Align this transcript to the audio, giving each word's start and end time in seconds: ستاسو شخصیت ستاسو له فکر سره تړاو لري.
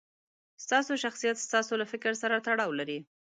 ستاسو 0.63 0.93
شخصیت 1.03 1.37
ستاسو 1.47 1.73
له 1.81 1.85
فکر 1.91 2.11
سره 2.21 2.43
تړاو 2.47 2.71
لري. 2.79 2.99